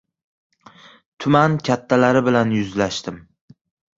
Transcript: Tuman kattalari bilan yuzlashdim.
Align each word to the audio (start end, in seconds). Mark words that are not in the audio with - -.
Tuman 1.25 1.59
kattalari 1.69 2.23
bilan 2.29 2.53
yuzlashdim. 2.61 3.21